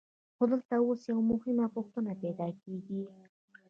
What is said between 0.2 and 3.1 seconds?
خو دلته اوس یوه مهمه پوښتنه پیدا کېږي